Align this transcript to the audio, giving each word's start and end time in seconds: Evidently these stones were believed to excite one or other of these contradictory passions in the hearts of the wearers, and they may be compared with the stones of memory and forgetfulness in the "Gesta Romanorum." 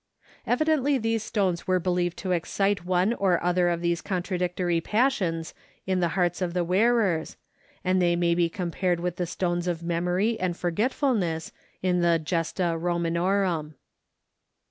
Evidently 0.47 0.97
these 0.97 1.21
stones 1.21 1.67
were 1.67 1.79
believed 1.79 2.17
to 2.17 2.31
excite 2.31 2.83
one 2.85 3.13
or 3.13 3.39
other 3.43 3.69
of 3.69 3.81
these 3.81 4.01
contradictory 4.01 4.81
passions 4.81 5.53
in 5.85 5.99
the 5.99 6.07
hearts 6.17 6.41
of 6.41 6.55
the 6.55 6.63
wearers, 6.63 7.37
and 7.83 8.01
they 8.01 8.15
may 8.15 8.33
be 8.33 8.49
compared 8.49 8.99
with 8.99 9.17
the 9.17 9.27
stones 9.27 9.67
of 9.67 9.83
memory 9.83 10.39
and 10.39 10.57
forgetfulness 10.57 11.51
in 11.83 12.01
the 12.01 12.17
"Gesta 12.17 12.75
Romanorum." 12.79 13.75